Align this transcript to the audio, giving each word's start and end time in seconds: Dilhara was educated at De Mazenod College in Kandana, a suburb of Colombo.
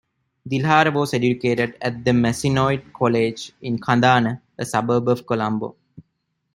Dilhara 0.49 0.91
was 0.91 1.13
educated 1.13 1.77
at 1.79 2.03
De 2.03 2.09
Mazenod 2.11 2.91
College 2.91 3.51
in 3.61 3.77
Kandana, 3.77 4.41
a 4.57 4.65
suburb 4.65 5.07
of 5.09 5.27
Colombo. 5.27 5.75